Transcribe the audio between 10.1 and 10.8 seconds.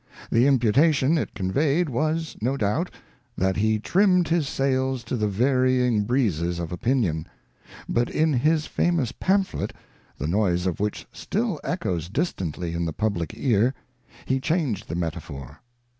the noise of